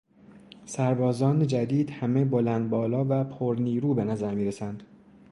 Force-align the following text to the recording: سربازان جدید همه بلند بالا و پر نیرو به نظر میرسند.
سربازان 0.65 1.47
جدید 1.47 1.89
همه 1.89 2.25
بلند 2.25 2.69
بالا 2.69 3.05
و 3.09 3.23
پر 3.23 3.57
نیرو 3.59 3.93
به 3.93 4.03
نظر 4.03 4.33
میرسند. 4.35 4.83